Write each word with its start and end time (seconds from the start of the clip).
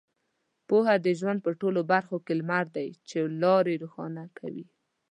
پوهه 0.67 0.95
د 1.05 1.07
ژوند 1.19 1.39
په 1.45 1.51
ټولو 1.59 1.81
برخو 1.91 2.17
کې 2.25 2.33
لمر 2.39 2.65
دی 2.75 2.89
چې 3.09 3.17
لارې 3.41 3.75
روښانه 3.83 4.23
کوي. 4.37 4.65